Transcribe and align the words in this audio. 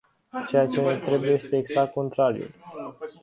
Ceea 0.47 0.67
ce 0.67 0.81
ne 0.81 0.97
trebuie 0.97 1.31
este 1.31 1.57
exact 1.57 1.93
contrariul. 1.93 2.49